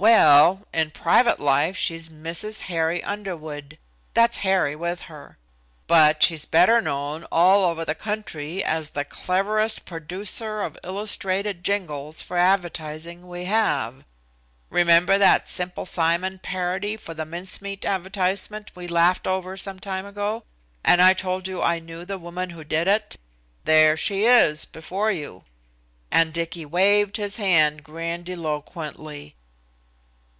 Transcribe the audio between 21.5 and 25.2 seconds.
I knew the woman who did it? There she is before